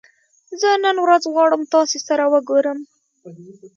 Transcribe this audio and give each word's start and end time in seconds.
زه 0.61 0.69
نن 0.85 0.97
ورځ 1.05 1.23
غواړم 1.33 1.61
تاسې 1.73 1.99
سره 2.07 2.23
وګورم 2.33 2.79